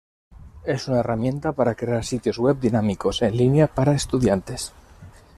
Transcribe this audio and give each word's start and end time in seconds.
Es 0.65 0.87
una 0.87 1.01
herramienta 1.01 1.51
para 1.51 1.75
crear 1.75 2.03
sitios 2.03 2.39
web 2.39 2.59
dinámicos 2.59 3.21
en 3.21 3.37
línea 3.37 3.67
para 3.67 3.93
estudiantes. 3.93 4.73